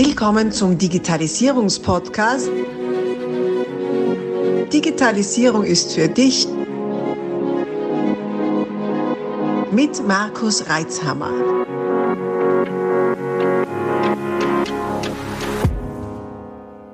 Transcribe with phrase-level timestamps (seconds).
[0.00, 2.52] Willkommen zum Digitalisierungspodcast.
[4.72, 6.46] Digitalisierung ist für dich
[9.72, 11.32] mit Markus Reitzhammer.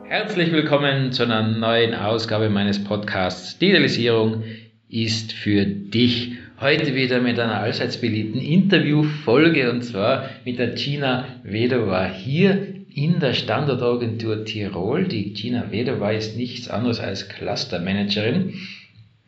[0.04, 4.44] Herzlich willkommen zu einer neuen Ausgabe meines Podcasts Digitalisierung
[4.88, 6.38] ist für dich.
[6.58, 13.18] Heute wieder mit einer allseits beliebten Interviewfolge und zwar mit der Gina Wedova hier in
[13.18, 15.08] der Standortagentur Tirol.
[15.08, 18.54] Die Gina Wedova ist nichts anderes als Clustermanagerin.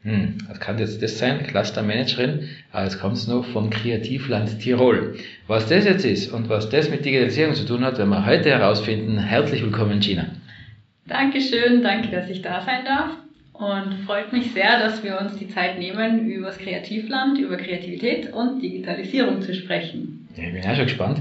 [0.02, 1.42] Hm, was kann jetzt das sein?
[1.42, 5.16] Clustermanagerin, aber jetzt kommt es noch vom Kreativland Tirol.
[5.48, 8.50] Was das jetzt ist und was das mit Digitalisierung zu tun hat, werden wir heute
[8.50, 9.18] herausfinden.
[9.18, 10.26] Herzlich willkommen, Gina.
[11.08, 13.10] Dankeschön, danke, dass ich da sein darf.
[13.52, 18.32] Und freut mich sehr, dass wir uns die Zeit nehmen, über das Kreativland, über Kreativität
[18.32, 20.15] und Digitalisierung zu sprechen.
[20.36, 21.20] Ja, ich bin auch schon gespannt.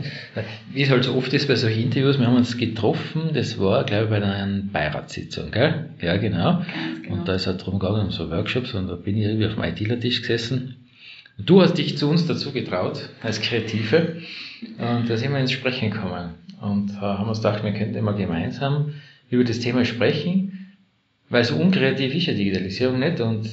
[0.74, 3.86] Wie es halt so oft ist bei solchen Interviews, wir haben uns getroffen, das war,
[3.86, 5.90] glaube ich, bei einer Beiratssitzung, gell?
[6.02, 6.64] Ja, genau.
[7.02, 7.16] genau.
[7.16, 9.56] Und da ist halt darum gegangen, um so Workshops, und da bin ich irgendwie auf
[9.56, 10.76] dem ITler-Tisch gesessen.
[11.38, 14.18] Und du hast dich zu uns dazu getraut, als Kreative,
[14.78, 16.32] und da sind wir ins Sprechen gekommen.
[16.62, 18.94] Und äh, haben uns gedacht, wir könnten immer gemeinsam
[19.30, 20.76] über das Thema sprechen,
[21.30, 23.50] weil so unkreativ ist ja Digitalisierung nicht und,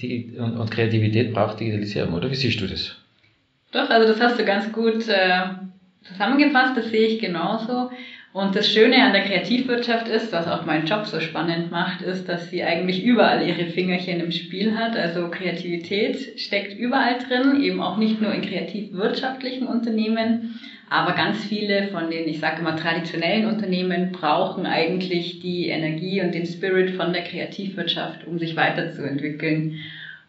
[0.00, 2.30] die, und, und Kreativität braucht Digitalisierung, oder?
[2.30, 2.96] Wie siehst du das?
[3.76, 5.50] Doch, also das hast du ganz gut äh,
[6.02, 7.90] zusammengefasst, das sehe ich genauso.
[8.32, 12.26] Und das Schöne an der Kreativwirtschaft ist, was auch meinen Job so spannend macht, ist,
[12.26, 14.96] dass sie eigentlich überall ihre Fingerchen im Spiel hat.
[14.96, 21.82] Also Kreativität steckt überall drin, eben auch nicht nur in kreativwirtschaftlichen Unternehmen, aber ganz viele
[21.90, 27.12] von den, ich sage immer, traditionellen Unternehmen brauchen eigentlich die Energie und den Spirit von
[27.12, 29.74] der Kreativwirtschaft, um sich weiterzuentwickeln.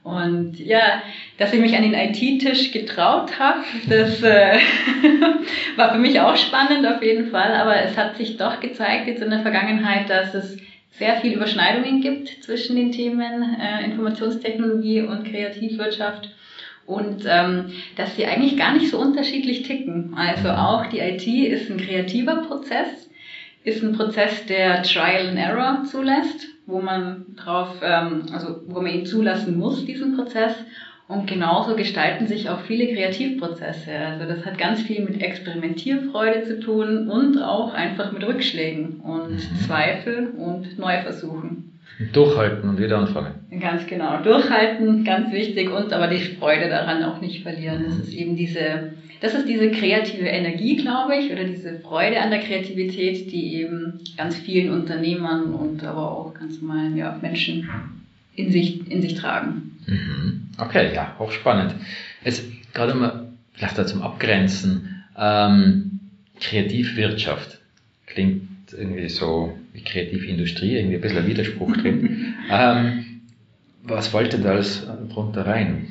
[0.08, 1.02] Und ja,
[1.38, 4.58] dass ich mich an den IT-Tisch getraut habe, das äh,
[5.75, 7.53] war für mich auch spannend auf jeden Fall.
[7.53, 10.55] Aber es hat sich doch gezeigt jetzt in der Vergangenheit, dass es
[10.91, 16.30] sehr viel Überschneidungen gibt zwischen den Themen äh, Informationstechnologie und Kreativwirtschaft
[16.86, 20.14] und ähm, dass sie eigentlich gar nicht so unterschiedlich ticken.
[20.15, 23.09] Also auch die IT ist ein kreativer Prozess,
[23.65, 28.92] ist ein Prozess, der Trial and Error zulässt, wo man drauf, ähm, also wo man
[28.92, 30.54] ihn zulassen muss, diesen Prozess.
[31.08, 33.92] Und genauso gestalten sich auch viele Kreativprozesse.
[33.98, 39.32] Also das hat ganz viel mit Experimentierfreude zu tun und auch einfach mit Rückschlägen und
[39.32, 39.60] mhm.
[39.66, 41.80] Zweifel und Neuversuchen.
[42.12, 43.36] Durchhalten und wieder anfangen.
[43.60, 44.22] Ganz genau.
[44.22, 47.86] Durchhalten, ganz wichtig und aber die Freude daran auch nicht verlieren.
[47.86, 48.92] Das ist eben diese,
[49.22, 54.02] das ist diese kreative Energie, glaube ich, oder diese Freude an der Kreativität, die eben
[54.18, 57.70] ganz vielen Unternehmern und aber auch ganz normalen ja, Menschen
[58.36, 59.77] in sich, in sich tragen.
[59.87, 60.49] Mhm.
[60.58, 61.75] Okay, ja, auch spannend.
[62.23, 62.43] Jetzt
[62.73, 65.99] gerade mal, vielleicht da zum Abgrenzen, ähm,
[66.39, 67.59] Kreativwirtschaft
[68.05, 72.36] klingt irgendwie so wie Kreativindustrie, irgendwie ein bisschen ein Widerspruch drin.
[72.52, 73.21] ähm,
[73.83, 75.87] was fällt denn da alles drunter rein?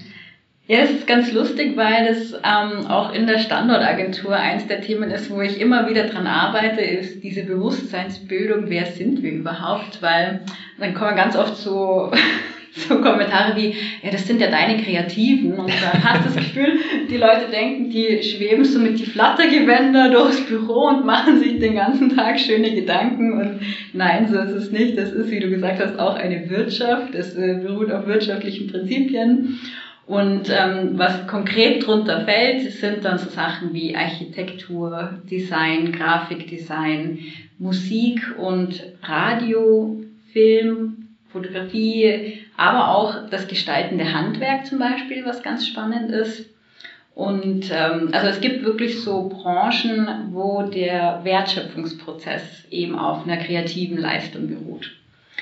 [0.69, 5.11] Ja, es ist ganz lustig, weil es ähm, auch in der Standortagentur eins der Themen
[5.11, 10.03] ist, wo ich immer wieder dran arbeite, ist diese Bewusstseinsbildung, wer sind wir überhaupt?
[10.03, 10.43] Weil
[10.79, 12.11] dann kommen ganz oft so
[12.77, 15.55] so Kommentare wie, ja, das sind ja deine Kreativen.
[15.55, 16.79] Und da hast du das Gefühl,
[17.11, 21.77] die Leute denken, die schweben so mit die Flattergewänder durchs Büro und machen sich den
[21.77, 23.41] ganzen Tag schöne Gedanken.
[23.41, 23.61] Und
[23.93, 24.99] nein, so ist es nicht.
[24.99, 27.15] Das ist, wie du gesagt hast, auch eine Wirtschaft.
[27.15, 29.59] Es äh, beruht auf wirtschaftlichen Prinzipien.
[30.07, 37.19] Und ähm, was konkret drunter fällt, sind dann so Sachen wie Architektur, Design, Grafikdesign,
[37.59, 41.06] Musik und Radio, Film,
[41.37, 46.47] Fotografie, aber auch das gestaltende Handwerk zum Beispiel, was ganz spannend ist.
[47.15, 53.99] Und ähm, also es gibt wirklich so Branchen, wo der Wertschöpfungsprozess eben auf einer kreativen
[53.99, 54.93] Leistung beruht.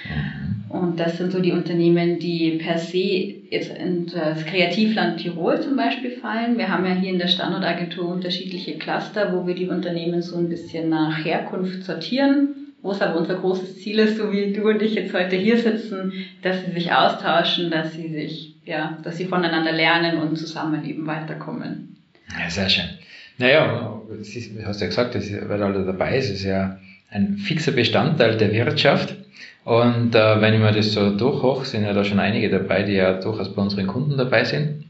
[0.05, 0.44] Mhm.
[0.75, 5.76] Und das sind so die Unternehmen, die per se jetzt in das Kreativland Tirol zum
[5.76, 6.59] Beispiel fallen.
[6.59, 10.49] Wir haben ja hier in der Standortagentur unterschiedliche Cluster, wo wir die Unternehmen so ein
[10.49, 14.82] bisschen nach Herkunft sortieren wo es aber unser großes Ziel ist, so wie du und
[14.82, 19.25] ich jetzt heute hier sitzen, dass sie sich austauschen, dass sie sich, ja, dass sie
[19.25, 21.96] voneinander lernen und zusammen eben weiterkommen.
[22.38, 22.84] Ja, sehr schön.
[23.38, 26.78] Naja, du hast ja gesagt, dass wer da dabei ist, ist ja
[27.10, 29.16] ein fixer Bestandteil der Wirtschaft.
[29.64, 32.92] Und äh, wenn ich mir das so durchhoch, sind ja da schon einige dabei, die
[32.92, 34.84] ja durchaus bei unseren Kunden dabei sind.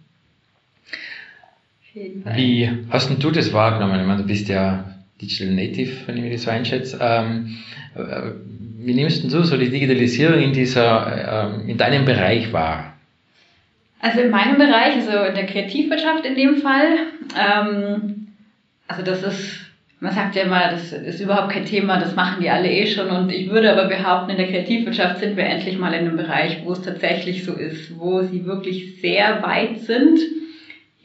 [1.94, 4.00] Wie hast denn du das wahrgenommen?
[4.00, 6.98] Ich meine, du bist ja Digital Native, wenn ich mich das so einschätze.
[7.00, 7.58] Ähm,
[7.94, 8.32] äh,
[8.78, 12.96] wie nimmst du so die Digitalisierung in, dieser, ähm, in deinem Bereich wahr?
[14.00, 17.06] Also in meinem Bereich, also in der Kreativwirtschaft in dem Fall,
[17.38, 18.28] ähm,
[18.86, 19.64] also das ist
[20.04, 23.08] man sagt ja immer, das ist überhaupt kein Thema, das machen die alle eh schon.
[23.08, 26.60] Und ich würde aber behaupten, in der Kreativwirtschaft sind wir endlich mal in einem Bereich,
[26.62, 30.20] wo es tatsächlich so ist, wo sie wirklich sehr weit sind.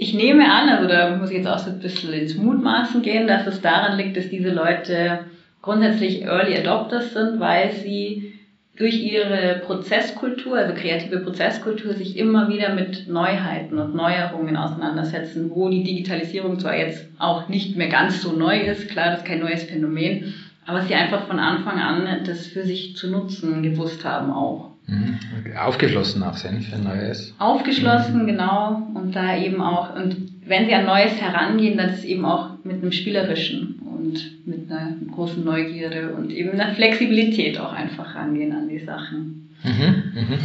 [0.02, 3.28] Ich nehme an, also da muss ich jetzt auch so ein bisschen ins Mutmaßen gehen,
[3.28, 5.26] dass es daran liegt, dass diese Leute
[5.62, 8.32] grundsätzlich Early Adopters sind, weil sie
[8.78, 15.68] durch ihre Prozesskultur, also kreative Prozesskultur, sich immer wieder mit Neuheiten und Neuerungen auseinandersetzen, wo
[15.68, 19.42] die Digitalisierung zwar jetzt auch nicht mehr ganz so neu ist, klar, das ist kein
[19.42, 20.32] neues Phänomen,
[20.66, 24.70] aber sie einfach von Anfang an das für sich zu nutzen gewusst haben auch.
[24.90, 25.20] Mhm.
[25.58, 27.34] Aufgeschlossen auch sind für Neues.
[27.38, 28.28] Aufgeschlossen, mhm.
[28.28, 28.90] genau.
[28.94, 30.16] Und da eben auch, und
[30.46, 34.72] wenn sie an Neues herangehen, dann ist es eben auch mit einem spielerischen und mit
[34.72, 39.56] einer großen Neugierde und eben einer Flexibilität auch einfach rangehen an die Sachen.
[39.64, 40.38] Mhm, mh.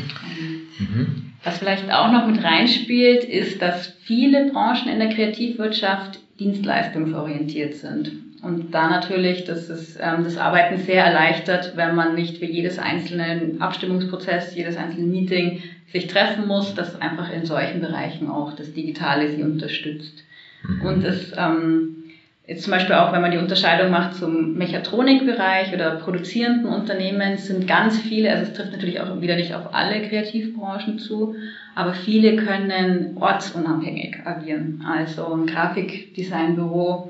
[0.79, 1.33] mhm.
[1.43, 8.13] Was vielleicht auch noch mit reinspielt, ist, dass viele Branchen in der Kreativwirtschaft dienstleistungsorientiert sind.
[8.45, 12.79] Und da natürlich, dass es ähm, das Arbeiten sehr erleichtert, wenn man nicht für jedes
[12.79, 15.61] einzelne Abstimmungsprozess, jedes einzelne Meeting
[15.93, 20.25] sich treffen muss, dass einfach in solchen Bereichen auch das Digitale sie unterstützt.
[20.63, 20.81] Mhm.
[20.83, 22.05] Und es ähm,
[22.47, 27.67] Jetzt zum Beispiel auch, wenn man die Unterscheidung macht zum Mechatronikbereich oder produzierenden Unternehmen, sind
[27.67, 31.37] ganz viele, also es trifft natürlich auch wieder nicht auf alle Kreativbranchen zu,
[31.75, 34.85] aber viele können ortsunabhängig agieren.
[34.87, 37.09] Also ein Grafikdesignbüro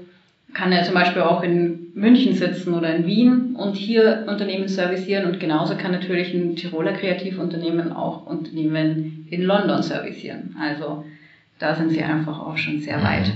[0.55, 5.27] kann ja zum Beispiel auch in München sitzen oder in Wien und hier Unternehmen servicieren
[5.27, 10.57] und genauso kann natürlich ein Tiroler Kreativunternehmen auch Unternehmen in London servicieren.
[10.59, 11.05] Also
[11.59, 13.35] da sind sie einfach auch schon sehr weit.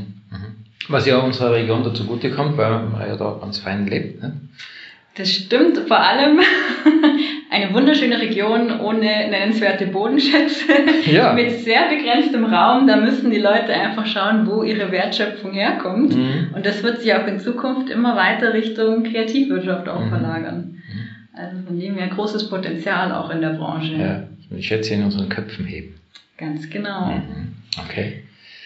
[0.89, 4.23] Was ja unserer Region dazu gute kommt, weil man ja da ganz fein lebt.
[4.23, 4.39] Ne?
[5.19, 6.39] Das stimmt, vor allem
[7.51, 10.65] eine wunderschöne Region ohne nennenswerte Bodenschätze,
[11.11, 11.33] ja.
[11.33, 12.87] mit sehr begrenztem Raum.
[12.87, 16.15] Da müssen die Leute einfach schauen, wo ihre Wertschöpfung herkommt.
[16.15, 16.51] Mhm.
[16.55, 20.11] Und das wird sich auch in Zukunft immer weiter Richtung Kreativwirtschaft auch mhm.
[20.11, 20.83] verlagern.
[20.89, 21.37] Mhm.
[21.37, 23.95] Also von dem her großes Potenzial auch in der Branche.
[23.95, 24.23] Ja,
[24.57, 25.97] ich schätze in unseren Köpfen heben.
[26.37, 27.07] Ganz genau.
[27.07, 27.57] Mhm.
[27.85, 28.23] Okay.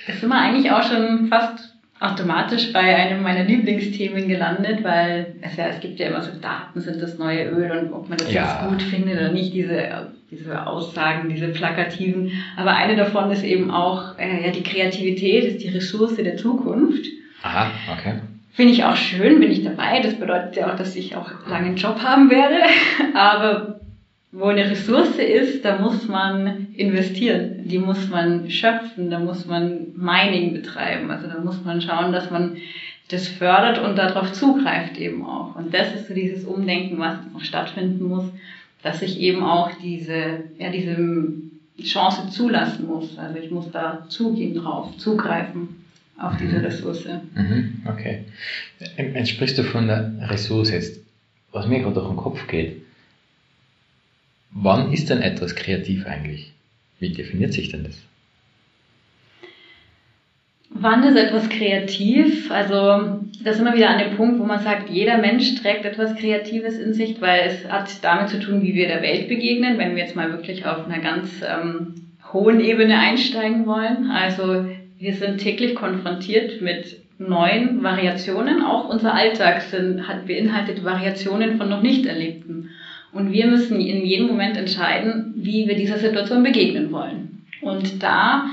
[0.06, 1.72] Das sind wir eigentlich auch schon fast
[2.02, 6.80] automatisch bei einem meiner Lieblingsthemen gelandet, weil es ja, es gibt ja immer so Daten
[6.80, 8.42] sind das neue Öl und ob man das ja.
[8.42, 12.32] jetzt gut findet oder nicht, diese, diese Aussagen, diese plakativen.
[12.56, 17.06] Aber eine davon ist eben auch, äh, ja, die Kreativität ist die Ressource der Zukunft.
[17.42, 18.14] Aha, okay.
[18.52, 20.00] Finde ich auch schön, bin ich dabei.
[20.00, 22.56] Das bedeutet ja auch, dass ich auch lange einen Job haben werde.
[23.14, 23.80] Aber
[24.32, 29.88] wo eine Ressource ist, da muss man investieren, die muss man schöpfen, da muss man
[29.94, 32.56] Mining betreiben, also da muss man schauen, dass man
[33.08, 35.54] das fördert und darauf zugreift eben auch.
[35.54, 38.24] Und das ist so dieses Umdenken, was noch stattfinden muss,
[38.82, 40.96] dass ich eben auch diese, ja, diese
[41.82, 43.18] Chance zulassen muss.
[43.18, 45.76] Also ich muss da zugehen drauf, zugreifen
[46.16, 46.64] auf diese mhm.
[46.64, 47.06] Ressource.
[47.34, 48.20] Mhm, okay.
[48.96, 51.00] Jetzt sprichst du von der Ressource jetzt,
[51.52, 52.81] was mir gerade durch den Kopf geht
[54.54, 56.52] Wann ist denn etwas kreativ eigentlich?
[57.00, 57.98] Wie definiert sich denn das?
[60.74, 62.50] Wann ist etwas kreativ?
[62.50, 66.16] Also, das ist immer wieder an dem Punkt, wo man sagt, jeder Mensch trägt etwas
[66.16, 69.94] Kreatives in sich, weil es hat damit zu tun, wie wir der Welt begegnen, wenn
[69.94, 71.94] wir jetzt mal wirklich auf einer ganz ähm,
[72.32, 74.10] hohen Ebene einsteigen wollen.
[74.10, 74.66] Also,
[74.98, 78.62] wir sind täglich konfrontiert mit neuen Variationen.
[78.62, 82.70] Auch unser Alltag sind, hat beinhaltet Variationen von noch nicht Erlebten.
[83.12, 87.46] Und wir müssen in jedem Moment entscheiden, wie wir dieser Situation begegnen wollen.
[87.60, 88.50] Und da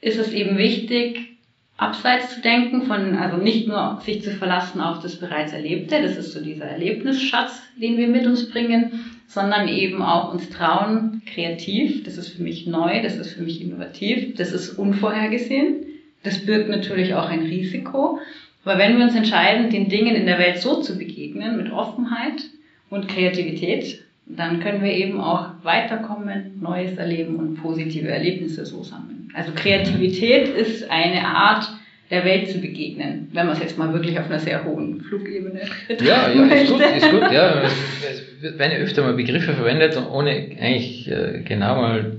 [0.00, 1.38] ist es eben wichtig,
[1.78, 6.16] abseits zu denken von, also nicht nur sich zu verlassen auf das bereits Erlebte, das
[6.16, 12.02] ist so dieser Erlebnisschatz, den wir mit uns bringen, sondern eben auch uns trauen, kreativ,
[12.02, 15.86] das ist für mich neu, das ist für mich innovativ, das ist unvorhergesehen,
[16.24, 18.18] das birgt natürlich auch ein Risiko,
[18.64, 22.42] aber wenn wir uns entscheiden, den Dingen in der Welt so zu begegnen, mit Offenheit,
[22.90, 29.30] und Kreativität, dann können wir eben auch weiterkommen, Neues erleben und positive Erlebnisse so sammeln.
[29.34, 31.68] Also Kreativität ist eine Art,
[32.10, 35.60] der Welt zu begegnen, wenn man es jetzt mal wirklich auf einer sehr hohen Flugebene
[36.00, 37.62] Ja, ja, ist gut, ist gut, ja.
[37.62, 42.16] Es, es werden öfter mal Begriffe verwendet, ohne eigentlich äh, genau mal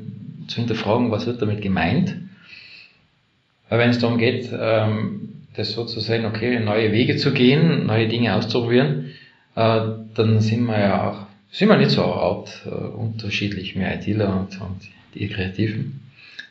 [0.47, 2.15] zu hinterfragen, was wird damit gemeint.
[3.69, 7.85] Aber wenn es darum geht, ähm, das so zu sehen, okay, neue Wege zu gehen,
[7.87, 9.11] neue Dinge auszuprobieren,
[9.55, 9.81] äh,
[10.15, 14.61] dann sind wir ja auch, sind wir nicht so out, äh, unterschiedlich, wir ITler und,
[14.61, 14.81] und
[15.15, 16.01] die Kreativen.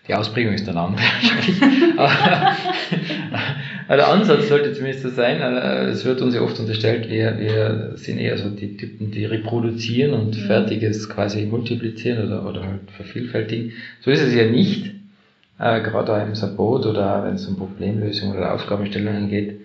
[0.09, 1.61] Die Ausprägung ist dann andere wahrscheinlich.
[3.89, 5.41] der Ansatz sollte zumindest so sein.
[5.41, 9.27] Äh, es wird uns ja oft unterstellt, wir, wir sind eher so die Typen, die
[9.27, 10.47] reproduzieren und mhm.
[10.47, 13.73] Fertiges quasi multiplizieren oder, oder halt vervielfältigen.
[14.01, 14.93] So ist es ja nicht.
[15.59, 19.61] Äh, gerade auch im Support oder wenn es um Problemlösung oder Aufgabenstellungen geht,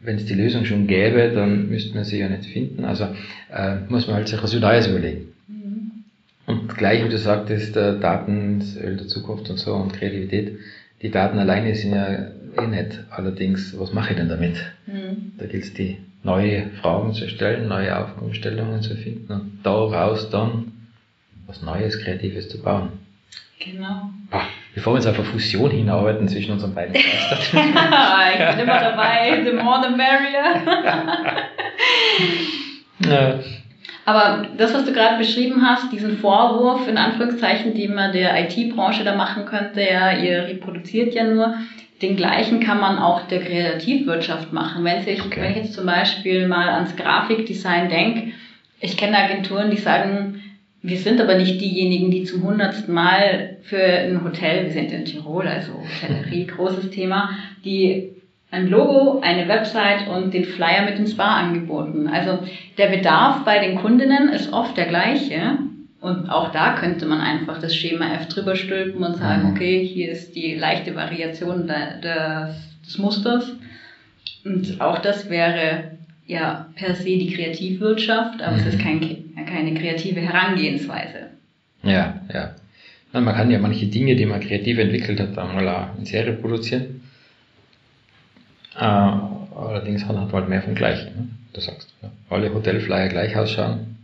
[0.00, 2.84] wenn es die Lösung schon gäbe, dann müsste man sie ja nicht finden.
[2.84, 3.04] Also
[3.52, 5.32] äh, muss man halt sich was Neues überlegen.
[5.46, 6.04] Mhm.
[6.46, 10.58] Und gleich, wie du sagtest, äh, Daten, das Öl der Zukunft und so und Kreativität,
[11.02, 12.28] die Daten alleine sind ja
[12.58, 13.04] eh nicht.
[13.10, 14.56] Allerdings, was mache ich denn damit?
[14.86, 15.32] Mhm.
[15.38, 20.72] Da gilt es, die neue Fragen zu stellen, neue Aufgabenstellungen zu finden und daraus dann
[21.46, 22.90] was Neues, Kreatives zu bauen.
[23.58, 24.10] Genau.
[24.30, 27.38] Boah, bevor wir uns auf eine Fusion hinarbeiten zwischen unseren beiden Meistern.
[27.42, 30.62] ich bin immer dabei, the more the merrier.
[33.10, 33.38] ja.
[34.06, 39.04] Aber das, was du gerade beschrieben hast, diesen Vorwurf in Anführungszeichen, den man der IT-Branche
[39.04, 41.54] da machen könnte, ja, ihr reproduziert ja nur,
[42.02, 44.84] den gleichen kann man auch der Kreativwirtschaft machen.
[44.84, 45.42] Wenn, sich, okay.
[45.42, 48.32] wenn ich jetzt zum Beispiel mal ans Grafikdesign denke,
[48.80, 50.42] ich kenne Agenturen, die sagen,
[50.82, 55.04] wir sind aber nicht diejenigen, die zum hundertsten Mal für ein Hotel, wir sind in
[55.04, 57.30] Tirol, also Hotellerie, großes Thema,
[57.64, 58.10] die
[58.50, 62.08] ein Logo, eine Website und den Flyer mit dem Spa angeboten.
[62.08, 62.40] Also
[62.78, 65.58] der Bedarf bei den Kundinnen ist oft der gleiche.
[66.00, 69.50] Und auch da könnte man einfach das Schema F drüber stülpen und sagen, mhm.
[69.50, 72.56] okay, hier ist die leichte Variation des,
[72.86, 73.52] des Musters.
[74.44, 75.98] Und auch das wäre
[76.30, 78.60] ja per se die Kreativwirtschaft, aber mhm.
[78.60, 78.82] es ist mhm.
[78.82, 81.30] kein, keine kreative Herangehensweise.
[81.82, 82.54] Ja, ja.
[83.12, 87.02] man kann ja manche Dinge, die man kreativ entwickelt hat, einmal auch in Serie produzieren.
[88.76, 91.06] Äh, allerdings hat man halt mehr vom Gleichen.
[91.16, 91.28] Ne?
[91.52, 92.10] Du sagst, ja.
[92.28, 93.98] alle Hotelflyer gleich ausschauen,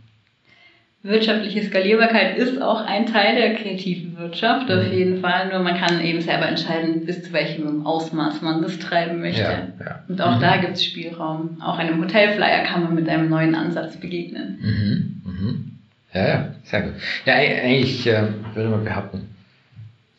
[1.07, 4.91] wirtschaftliche Skalierbarkeit ist auch ein Teil der kreativen Wirtschaft, auf mhm.
[4.91, 5.49] jeden Fall.
[5.49, 9.41] Nur man kann eben selber entscheiden, bis zu welchem Ausmaß man das treiben möchte.
[9.41, 10.03] Ja, ja.
[10.07, 10.41] Und auch mhm.
[10.41, 11.61] da gibt es Spielraum.
[11.61, 14.59] Auch einem Hotelflyer kann man mit einem neuen Ansatz begegnen.
[14.61, 15.31] Mhm.
[15.31, 15.71] Mhm.
[16.13, 16.93] Ja, ja, sehr gut.
[17.25, 18.23] Ja, eigentlich äh,
[18.53, 19.29] würde man behaupten,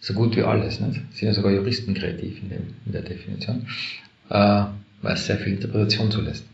[0.00, 0.80] so gut wie alles.
[0.80, 1.00] Nicht?
[1.12, 3.66] Sind ja sogar Juristen kreativ in, dem, in der Definition,
[4.30, 4.64] äh,
[5.02, 6.47] weil es sehr viel Interpretation zulässt.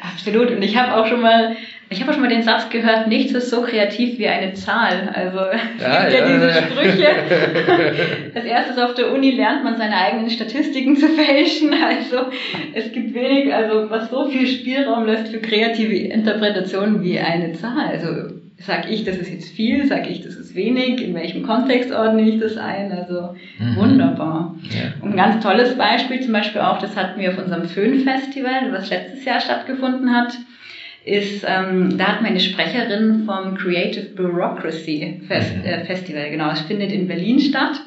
[0.00, 0.50] Absolut.
[0.50, 1.56] Und ich habe auch schon mal
[1.92, 5.10] ich habe schon mal den Satz gehört, nichts ist so kreativ wie eine Zahl.
[5.12, 5.38] Also
[5.76, 8.32] es ja, gibt ja, ja diese Sprüche.
[8.34, 11.74] Als erstes auf der Uni lernt man seine eigenen Statistiken zu fälschen.
[11.74, 12.30] Also
[12.74, 17.88] es gibt wenig, also was so viel Spielraum lässt für kreative Interpretationen wie eine Zahl.
[17.88, 21.90] Also sag ich, das ist jetzt viel, sag ich, das ist wenig, in welchem Kontext
[21.92, 23.76] ordne ich das ein, also mhm.
[23.76, 24.54] wunderbar.
[24.62, 24.92] Ja.
[25.00, 28.90] Und ein ganz tolles Beispiel zum Beispiel auch, das hatten wir auf unserem Föhn-Festival, was
[28.90, 30.34] letztes Jahr stattgefunden hat,
[31.04, 35.64] ist, ähm, da hat meine Sprecherin vom Creative Bureaucracy Fest, mhm.
[35.64, 37.80] äh, Festival, genau, es findet in Berlin statt.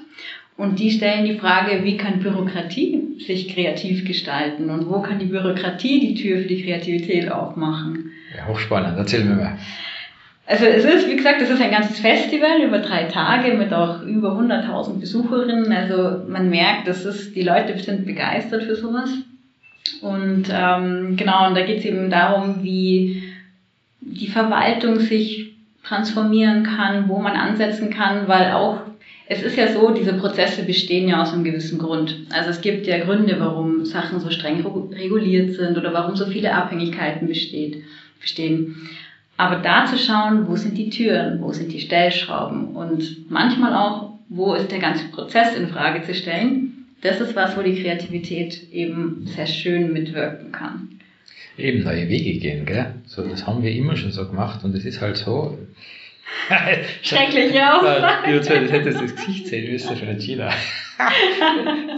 [0.56, 5.26] Und die stellen die Frage, wie kann Bürokratie sich kreativ gestalten und wo kann die
[5.26, 8.12] Bürokratie die Tür für die Kreativität aufmachen?
[8.36, 9.58] Ja, hochspannend, erzähl mir mal.
[10.46, 14.02] Also es ist, wie gesagt, es ist ein ganzes Festival über drei Tage mit auch
[14.02, 15.72] über 100.000 Besucherinnen.
[15.72, 19.10] Also man merkt, dass es, die Leute sind begeistert für sowas.
[20.02, 23.24] Und ähm, genau, und da geht es eben darum, wie
[24.02, 28.82] die Verwaltung sich transformieren kann, wo man ansetzen kann, weil auch
[29.26, 32.18] es ist ja so, diese Prozesse bestehen ja aus einem gewissen Grund.
[32.32, 36.54] Also es gibt ja Gründe, warum Sachen so streng reguliert sind oder warum so viele
[36.54, 38.76] Abhängigkeiten bestehen.
[39.44, 44.14] Aber da zu schauen, wo sind die Türen, wo sind die Stellschrauben und manchmal auch,
[44.30, 46.74] wo ist der ganze Prozess in Frage zu stellen
[47.04, 51.02] das ist was, wo die Kreativität eben sehr schön mitwirken kann.
[51.58, 52.96] Eben neue Wege gehen, gell?
[53.06, 55.58] So, das haben wir immer schon so gemacht und es ist halt so.
[57.02, 57.82] Schrecklich, ja.
[58.26, 60.50] Das hättest das Gesicht sehen müssen von der Gina.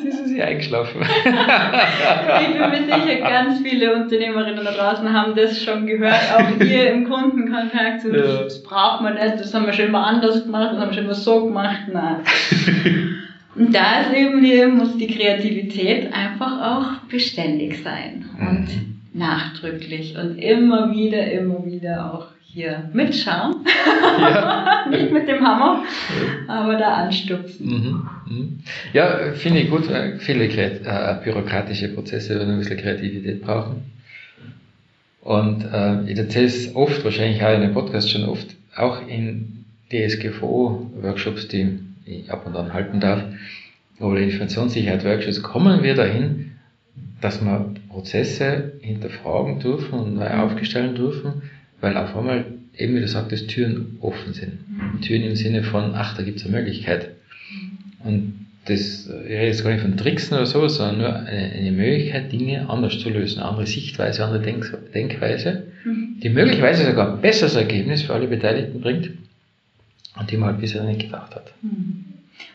[0.02, 1.02] Sie ist sie eingeschlafen.
[1.02, 6.92] ich bin mir sicher, ganz viele Unternehmerinnen da draußen haben das schon gehört, auch hier
[6.92, 8.02] im Kundenkontakt.
[8.02, 8.44] So, ja.
[8.44, 11.06] Das braucht man nicht, das haben wir schon immer anders gemacht, das haben wir schon
[11.06, 11.82] immer so gemacht.
[11.92, 12.18] Nein.
[13.56, 19.02] Und da ist eben die, muss die Kreativität einfach auch beständig sein und mhm.
[19.14, 23.66] nachdrücklich und immer wieder, immer wieder auch hier mitschauen.
[24.18, 24.86] Ja.
[24.90, 25.84] Nicht mit dem Hammer,
[26.48, 27.68] aber da anstupsen.
[27.68, 28.10] Mhm.
[28.34, 28.60] Mhm.
[28.94, 29.90] Ja, finde ich gut.
[30.20, 33.92] Viele äh, bürokratische Prozesse werden ein bisschen Kreativität brauchen.
[35.20, 38.48] Und äh, ich erzähle es oft, wahrscheinlich auch in dem Podcast schon oft,
[38.78, 43.22] auch in DSGVO-Workshops, die ich ab und an halten darf,
[44.00, 46.52] oder Informationssicherheit-Workshops, kommen wir dahin,
[47.20, 51.42] dass wir Prozesse hinterfragen dürfen und neu aufstellen dürfen,
[51.86, 54.54] weil auf einmal, eben wie du sagtest, Türen offen sind.
[54.68, 55.02] Mhm.
[55.02, 57.12] Türen im Sinne von, ach, da gibt es eine Möglichkeit.
[58.04, 61.72] Und das, ich rede jetzt gar nicht von Tricksen oder so, sondern nur eine, eine
[61.72, 64.66] Möglichkeit, Dinge anders zu lösen, andere Sichtweise, andere Denk
[64.96, 66.20] Denkweise, mhm.
[66.24, 69.12] die möglicherweise sogar ein besseres Ergebnis für alle Beteiligten bringt
[70.20, 71.54] und die man halt bisher nicht gedacht hat.
[71.62, 72.06] Mhm.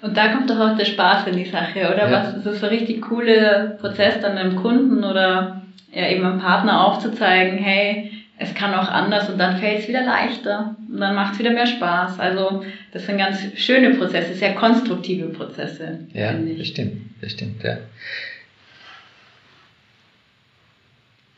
[0.03, 2.11] Und da kommt doch auch der Spaß in die Sache, oder?
[2.11, 2.13] Ja.
[2.13, 6.25] Was ist das so ein richtig cooler Prozess dann mit dem Kunden oder ja eben
[6.25, 8.11] am Partner aufzuzeigen, hey,
[8.43, 11.51] es kann auch anders und dann fällt es wieder leichter und dann macht es wieder
[11.51, 12.19] mehr Spaß.
[12.19, 16.01] Also das sind ganz schöne Prozesse, sehr konstruktive Prozesse.
[16.15, 17.77] Ja, das stimmt, das stimmt, ja.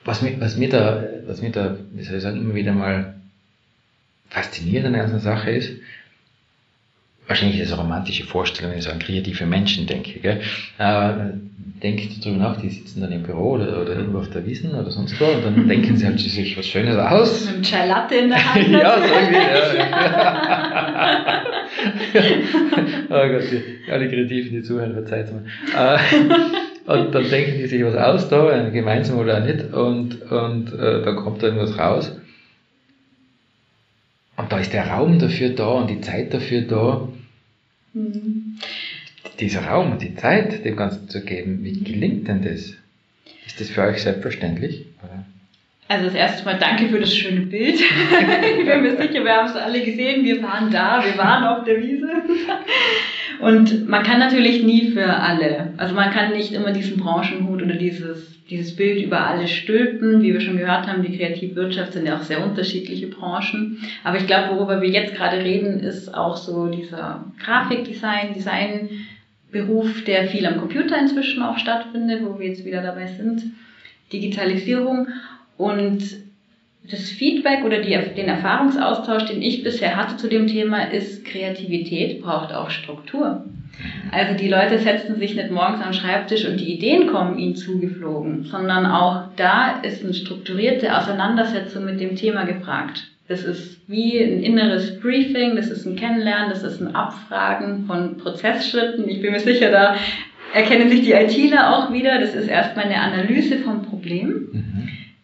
[0.04, 3.14] Was mir, was mir da, was mir da, wie soll ich sagen, immer wieder mal
[4.28, 5.72] fasziniert an der ganzen Sache ist,
[7.26, 10.40] wahrscheinlich ist es eine romantische Vorstellung, wenn ich so an kreative Menschen denke, gell?
[10.78, 11.12] Äh,
[11.82, 14.90] denkt darüber nach, die sitzen dann im Büro oder, oder irgendwo auf der Wiesen oder
[14.90, 17.46] sonst wo und dann denken sie halt sich was Schönes aus.
[17.46, 18.68] Mit einem Chai Latte in der Hand.
[18.70, 19.62] ja, so irgendwie, ja.
[23.10, 25.42] oh Gott, die, alle Kreativen, die zuhören, verzeiht mir.
[25.76, 25.98] Äh,
[26.84, 31.12] und dann denken die sich was aus da, gemeinsam oder nicht, und, und äh, da
[31.12, 32.16] kommt da irgendwas raus.
[34.42, 37.08] Und da ist der Raum dafür da und die Zeit dafür da.
[37.94, 38.58] Mhm
[39.42, 42.74] dieser Raum und die Zeit dem Ganzen zu geben, wie gelingt denn das?
[43.46, 44.86] Ist das für euch selbstverständlich?
[45.02, 45.24] Oder?
[45.88, 47.80] Also das erste Mal danke für das schöne Bild.
[47.80, 50.24] ich bin mir sicher, wir haben es alle gesehen.
[50.24, 52.08] Wir waren da, wir waren auf der Wiese.
[53.40, 55.74] Und man kann natürlich nie für alle.
[55.76, 60.22] Also man kann nicht immer diesen Branchenhut oder dieses, dieses Bild über alle stülpen.
[60.22, 63.78] Wie wir schon gehört haben, die Kreativwirtschaft sind ja auch sehr unterschiedliche Branchen.
[64.04, 68.88] Aber ich glaube, worüber wir jetzt gerade reden, ist auch so dieser Grafikdesign, Design
[69.50, 73.42] Beruf, der viel am Computer inzwischen auch stattfindet, wo wir jetzt wieder dabei sind,
[74.12, 75.08] Digitalisierung
[75.58, 76.02] und
[76.90, 82.20] das Feedback oder die, den Erfahrungsaustausch, den ich bisher hatte zu dem Thema, ist, Kreativität
[82.20, 83.44] braucht auch Struktur.
[84.10, 88.44] Also die Leute setzen sich nicht morgens am Schreibtisch und die Ideen kommen ihnen zugeflogen,
[88.44, 93.08] sondern auch da ist eine strukturierte Auseinandersetzung mit dem Thema gefragt.
[93.28, 98.18] Das ist wie ein inneres Briefing, das ist ein Kennenlernen, das ist ein Abfragen von
[98.18, 99.08] Prozessschritten.
[99.08, 99.96] Ich bin mir sicher, da
[100.52, 102.18] erkennen sich die ITler auch wieder.
[102.18, 104.61] Das ist erstmal eine Analyse vom Problem.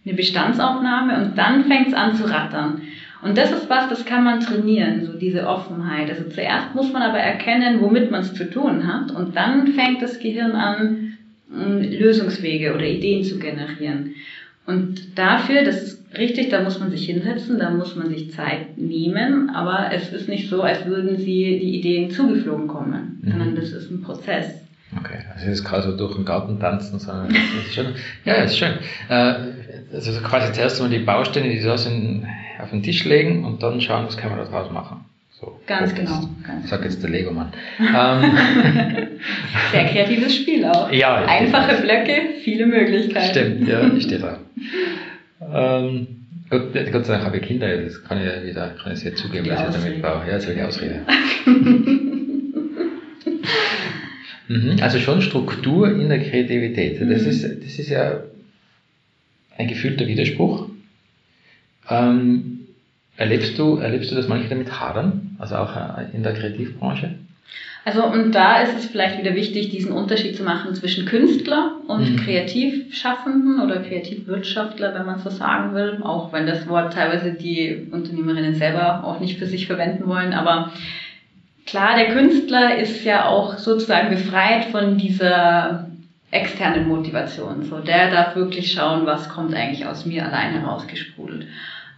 [0.08, 2.82] Eine Bestandsaufnahme und dann fängt es an zu rattern.
[3.20, 6.08] Und das ist was, das kann man trainieren, so diese Offenheit.
[6.08, 10.02] Also zuerst muss man aber erkennen, womit man es zu tun hat und dann fängt
[10.02, 11.18] das Gehirn an,
[11.50, 14.14] Lösungswege oder Ideen zu generieren.
[14.66, 18.76] Und dafür, das ist richtig, da muss man sich hinsetzen, da muss man sich Zeit
[18.76, 23.30] nehmen, aber es ist nicht so, als würden sie die Ideen zugeflogen kommen, mhm.
[23.30, 24.62] sondern das ist ein Prozess.
[24.96, 27.86] Okay, also es ist so durch den Garten tanzen, sondern das ist schon,
[28.24, 28.74] ja, ist schön.
[29.08, 29.57] Äh,
[29.92, 32.26] also quasi zuerst mal die Bausteine, die da sind,
[32.60, 35.04] auf den Tisch legen und dann schauen, was kann man da draus machen.
[35.40, 36.28] So, ganz genau.
[36.44, 37.52] Ganz sag jetzt der Lego-Mann.
[37.80, 39.18] Ähm,
[39.72, 40.90] Sehr kreatives Spiel auch.
[40.90, 43.30] Ja, Einfache Blöcke, viele Möglichkeiten.
[43.30, 44.38] Stimmt, ja, ich stehe da.
[45.40, 46.08] Ähm,
[46.50, 49.18] Gott, Gott sei Dank habe ich Kinder, das kann ich ja wieder, kann ich jetzt
[49.18, 50.24] zugeben, dass ich damit baue.
[50.26, 51.02] Ja, das will ich Ausrede.
[54.48, 57.00] mhm, also schon Struktur in der Kreativität.
[57.00, 57.28] Das, mhm.
[57.28, 58.20] ist, das ist ja
[59.58, 60.68] ein gefühlter Widerspruch.
[61.90, 62.60] Ähm,
[63.16, 67.14] erlebst, du, erlebst du, dass manche damit hadern, also auch äh, in der Kreativbranche?
[67.84, 72.12] Also und da ist es vielleicht wieder wichtig, diesen Unterschied zu machen zwischen Künstler und
[72.12, 72.16] mhm.
[72.16, 78.54] Kreativschaffenden oder Kreativwirtschaftler, wenn man so sagen will, auch wenn das Wort teilweise die Unternehmerinnen
[78.54, 80.34] selber auch nicht für sich verwenden wollen.
[80.34, 80.72] Aber
[81.64, 85.88] klar, der Künstler ist ja auch sozusagen befreit von dieser
[86.30, 87.64] externen Motivation.
[87.64, 91.46] So, der darf wirklich schauen, was kommt eigentlich aus mir allein herausgesprudelt.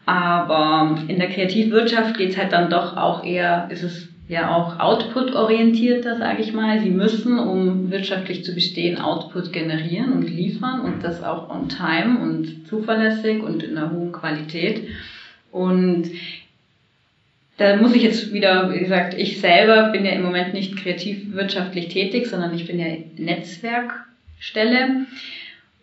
[0.06, 4.78] Aber in der Kreativwirtschaft geht es halt dann doch auch eher, ist es ja auch
[4.78, 6.80] output-orientierter, sage ich mal.
[6.80, 12.20] Sie müssen, um wirtschaftlich zu bestehen, Output generieren und liefern und das auch on time
[12.20, 14.88] und zuverlässig und in einer hohen Qualität.
[15.50, 16.10] Und
[17.56, 21.34] da muss ich jetzt wieder, wie gesagt, ich selber bin ja im Moment nicht kreativ
[21.34, 22.86] wirtschaftlich tätig, sondern ich bin ja
[24.40, 25.06] Netzwerkstelle.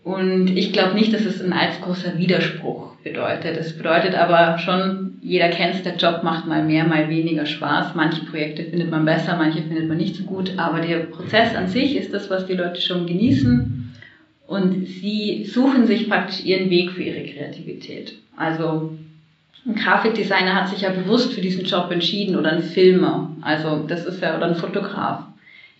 [0.03, 3.57] Und ich glaube nicht, dass es ein allzu großer Widerspruch bedeutet.
[3.57, 7.93] Es bedeutet aber schon, jeder kennt der Job macht mal mehr, mal weniger Spaß.
[7.93, 10.53] Manche Projekte findet man besser, manche findet man nicht so gut.
[10.57, 13.93] Aber der Prozess an sich ist das, was die Leute schon genießen.
[14.47, 18.13] Und sie suchen sich praktisch ihren Weg für ihre Kreativität.
[18.37, 18.97] Also
[19.65, 23.35] ein Grafikdesigner hat sich ja bewusst für diesen Job entschieden oder ein Filmer.
[23.41, 25.26] Also das ist ja, oder ein Fotograf.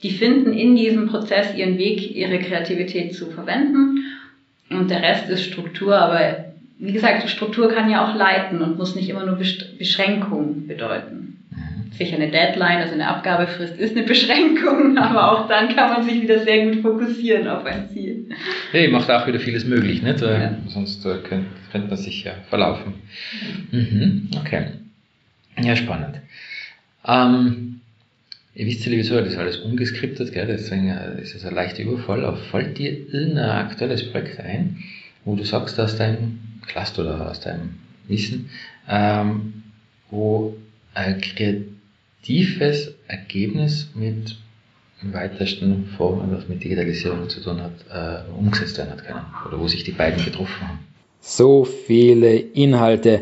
[0.03, 4.03] Die finden in diesem Prozess ihren Weg, ihre Kreativität zu verwenden
[4.69, 6.45] und der Rest ist Struktur, aber
[6.79, 11.33] wie gesagt, Struktur kann ja auch leiten und muss nicht immer nur Beschränkung bedeuten.
[11.97, 16.21] Sicher eine Deadline, also eine Abgabefrist ist eine Beschränkung, aber auch dann kann man sich
[16.21, 18.29] wieder sehr gut fokussieren auf ein Ziel.
[18.71, 20.21] Hey, macht auch wieder vieles möglich, nicht?
[20.21, 20.55] Ja.
[20.67, 22.93] Sonst äh, könnte, könnte man sich ja verlaufen.
[23.71, 24.29] Mhm.
[24.39, 24.67] Okay.
[25.59, 26.21] Ja, spannend.
[27.03, 27.76] Ähm,
[28.57, 30.47] Ihr wisst ja, liebe Zuhörer, das ist alles ungeskriptet, gell?
[30.47, 32.25] deswegen äh, ist es ein leichter Überfall.
[32.25, 34.83] Aber fällt dir irgendein aktuelles Projekt ein,
[35.25, 37.75] wo du sagst aus deinem Cluster oder aus deinem
[38.07, 38.49] Wissen,
[38.89, 39.61] ähm,
[40.09, 40.55] wo
[40.95, 44.35] ein kreatives Ergebnis mit
[45.03, 49.59] im weitesten Formen, was mit Digitalisierung zu tun hat, äh, umgesetzt werden hat können oder
[49.59, 50.79] wo sich die beiden getroffen haben.
[51.21, 53.21] So viele Inhalte.